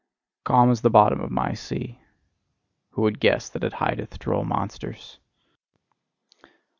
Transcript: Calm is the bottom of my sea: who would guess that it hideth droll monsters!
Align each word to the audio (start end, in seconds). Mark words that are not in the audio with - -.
Calm 0.45 0.71
is 0.71 0.81
the 0.81 0.89
bottom 0.89 1.19
of 1.21 1.29
my 1.29 1.53
sea: 1.53 1.99
who 2.93 3.03
would 3.03 3.19
guess 3.19 3.49
that 3.49 3.63
it 3.63 3.73
hideth 3.73 4.17
droll 4.17 4.43
monsters! 4.43 5.19